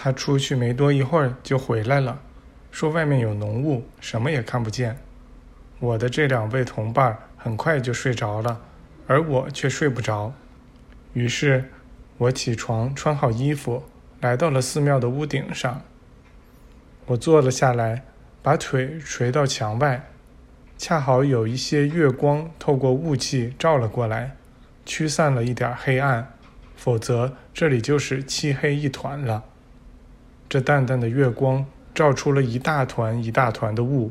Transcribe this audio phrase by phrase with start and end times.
[0.00, 2.20] 他出去没多一会儿就回来了，
[2.70, 4.96] 说外面有浓雾，什么也看不见。
[5.80, 8.60] 我的这两位同伴很快就睡着了，
[9.08, 10.32] 而我却睡不着。
[11.14, 11.72] 于是，
[12.16, 13.82] 我起床，穿好衣服，
[14.20, 15.82] 来到了寺庙的屋顶上。
[17.06, 18.04] 我坐了下来，
[18.40, 20.08] 把腿垂到墙外，
[20.76, 24.36] 恰好有一些月光透过雾气照了过来，
[24.86, 26.34] 驱散了一点黑暗。
[26.76, 29.42] 否则，这里就是漆黑一团了。
[30.48, 34.10] 这淡淡的月光照出了一大团一大团的雾，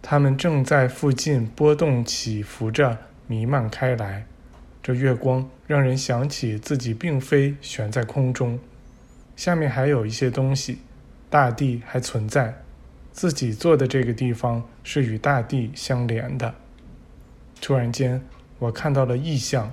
[0.00, 4.26] 它们正在附近波动起伏着，弥漫开来。
[4.82, 8.58] 这月光让人想起自己并非悬在空中，
[9.36, 10.78] 下面还有一些东西，
[11.28, 12.62] 大地还存在，
[13.12, 16.54] 自己坐的这个地方是与大地相连的。
[17.60, 18.20] 突然间，
[18.58, 19.72] 我看到了异象。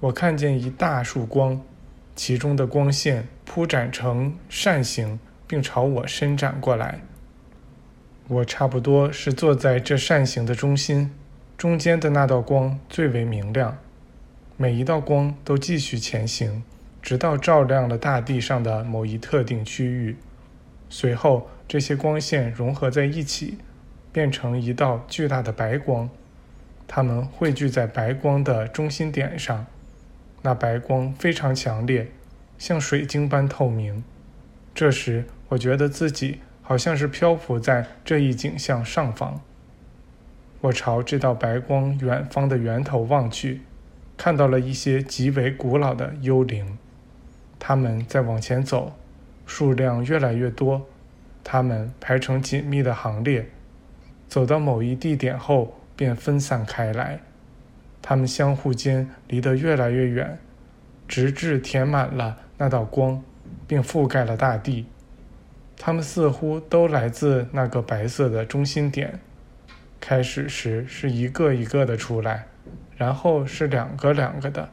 [0.00, 1.60] 我看见一大束光，
[2.22, 7.00] 其中的光线铺展成扇形，并朝我伸展过来。
[8.28, 11.10] 我差不多是坐在这扇形的中心，
[11.56, 13.78] 中间的那道光最为明亮。
[14.58, 16.62] 每一道光都继续前行，
[17.00, 20.18] 直到照亮了大地上的某一特定区域。
[20.90, 23.56] 随后，这些光线融合在一起，
[24.12, 26.10] 变成一道巨大的白光，
[26.86, 29.64] 它们汇聚在白光的中心点上。
[30.42, 32.10] 那白光非常强烈，
[32.60, 34.04] 像水晶般透明。
[34.74, 39.40] 这时，我觉得自己好像是漂浮在这一景象上方。
[40.60, 43.62] 我朝这道白光远方的源头望去，
[44.18, 46.76] 看到了一些极为古老的幽灵。
[47.58, 48.94] 他们在往前走，
[49.46, 50.86] 数量越来越多。
[51.42, 53.48] 他们排成紧密的行列，
[54.28, 57.20] 走到某一地点后便分散开来。
[58.02, 60.38] 它们相互间离得越来越远，
[61.08, 63.22] 直至填满了那道光，
[63.66, 64.84] 并覆盖了大地。
[65.78, 69.18] 它们似乎都来自那个白色的中心点。
[69.98, 72.48] 开始时是一个一个的出来，
[72.98, 74.68] 然后是两个两个的，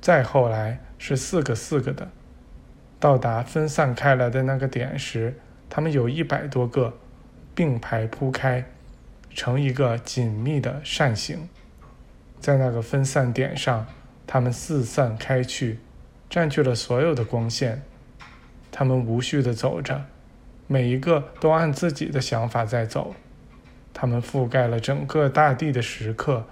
[0.00, 2.08] 再后来是四个四个的。
[3.00, 5.34] 到达分散开来的那个点时，
[5.68, 6.94] 它们有一百多个，
[7.52, 8.64] 并排铺开，
[9.34, 11.48] 成一个紧密的扇形。
[12.38, 13.88] 在那个分散点上，
[14.24, 15.80] 它们四散开去，
[16.30, 17.82] 占据了所有的光线。
[18.70, 20.06] 它们无序地走着，
[20.68, 23.14] 每一个都按自己的想法在走。
[23.92, 26.46] 它们覆盖了整个大地的时刻，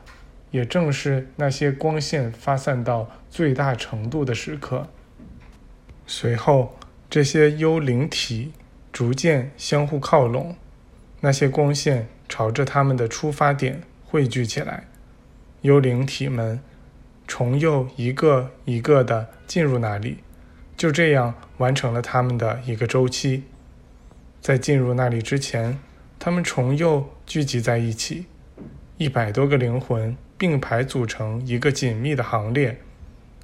[0.50, 4.88] 也正是那些光线发散到最大程度的时刻。
[6.06, 6.76] 随后，
[7.08, 8.52] 这些幽灵体
[8.92, 10.56] 逐渐相互靠拢，
[11.20, 14.88] 那些光线朝着它们的出发点汇聚起来。
[15.62, 16.60] 幽灵体们
[17.28, 20.18] 重又一个一个地进入那里，
[20.76, 23.44] 就这样完成了他们的一个周期。
[24.40, 25.78] 在进入那里之前，
[26.18, 28.24] 他们重又聚集在一起，
[28.96, 32.80] 一百多个灵魂并排组成一个紧密的行列。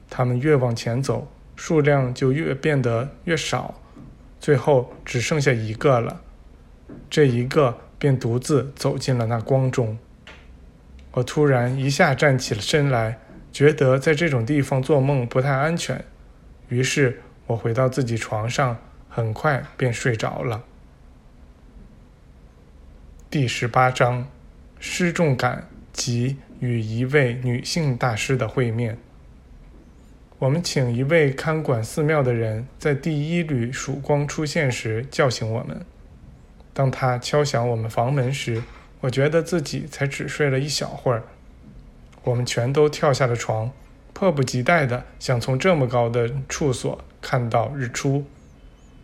[0.08, 3.74] 他们越往前走，数量就越变得越少，
[4.40, 6.22] 最后只剩下一个了。
[7.10, 9.98] 这一个便独自走进了那光中。
[11.12, 13.18] 我突然一下站起了身来，
[13.54, 16.04] 觉得在这种地方做梦不太安全，
[16.68, 18.76] 于是我回到自己床上，
[19.08, 20.64] 很快便睡着了。
[23.30, 24.26] 第十八章：
[24.80, 28.98] 失重感及与一位女性大师的会面。
[30.40, 35.80] 我们请一位看管寺庙的人在第一缕曙光出现时叫醒我们。
[36.72, 38.60] 当他敲响我们房门时，
[39.00, 41.22] 我觉得自己才只睡了一小会儿，
[42.24, 43.70] 我们全都跳下了床，
[44.12, 48.24] 迫不及待地想从这么高的处所看到日出。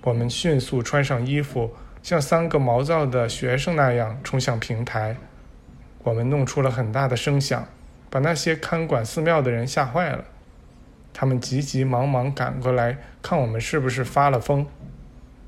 [0.02, 5.16] 我们迅速穿上衣服，像三个毛躁的学生那样冲向平台。
[6.02, 7.66] 我们弄出了很大的声响，
[8.08, 10.24] 把那些看管寺庙的人吓坏了。
[11.12, 14.66] 他们急急忙忙赶过来看我们是不是发了疯。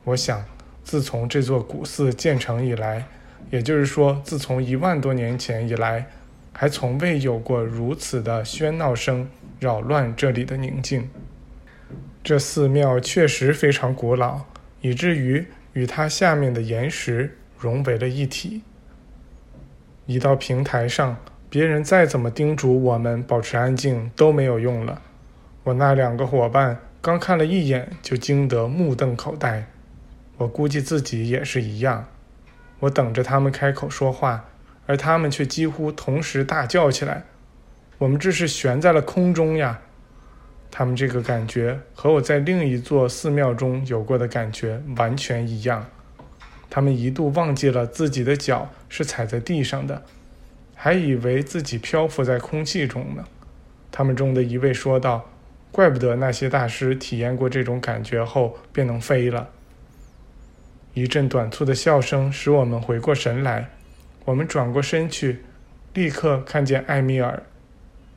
[0.05, 0.45] 我想，
[0.85, 3.07] 自从这座古寺建成以来，
[3.51, 6.09] 也就是说，自从一万多年前以来，
[6.53, 9.29] 还从未有过如此的喧闹声
[9.59, 11.09] 扰乱这里的宁静。
[12.23, 14.43] 这寺庙确实非常古老，
[14.81, 18.63] 以至于与它下面的岩石融为了一体。
[20.07, 21.17] 一到平台上，
[21.49, 25.03] 别人再怎么叮嘱我们保持安静都没有用了。
[25.65, 29.67] 我那两个伙伴刚看了一眼，就惊得目瞪口呆。
[30.39, 32.07] 我估计自己也是一样。
[32.81, 34.45] 我等着他们开口说话，
[34.87, 37.25] 而他们却几乎同时大叫起来
[37.99, 39.81] ：“我们这是悬在了空中呀！”
[40.71, 45.87] 他们这个感觉和我在另一座寺庙中有过的感觉完全一样。
[46.71, 50.03] 他们一度忘记了自己的脚是踩在地上的，
[50.75, 53.25] 还以为自己漂浮在空气中呢。
[53.91, 55.29] 他们中的一位说道
[55.71, 59.51] ：“怪不得那些大师体验过这种感觉后便能飞了。”
[60.95, 63.69] 一阵短促的笑声使我们回过神来。
[64.25, 65.45] 我们转过身去，
[65.95, 67.43] 立刻看见艾米尔、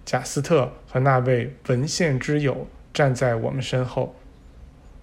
[0.06, 4.16] 贾斯特和那位文献之友站在我们身后。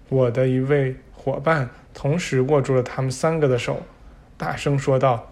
[0.09, 3.83] 我的一位伙伴同时握住了他们三个的手，
[4.37, 5.31] 大声说道：“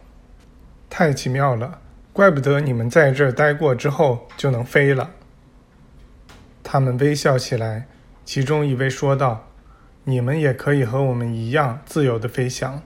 [0.89, 1.79] 太奇妙了！
[2.13, 5.11] 怪不得你们在这儿待过之后就能飞了。”
[6.63, 7.87] 他们微笑起来，
[8.25, 9.47] 其中一位说道
[10.03, 12.81] ：“你们也可以和我们一样自由地飞翔。”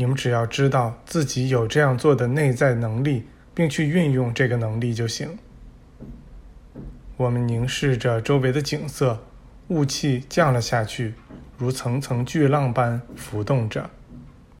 [0.00, 5.36] 你们只要知道自己有这样做的内在能力，并去运用这个能力就行。
[7.18, 9.22] 我们凝视着周围的景色，
[9.68, 11.12] 雾气降了下去，
[11.58, 13.90] 如层层巨浪般浮动着。